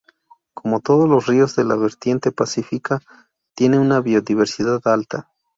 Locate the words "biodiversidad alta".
4.01-5.29